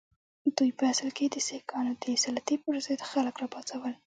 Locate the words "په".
0.77-0.83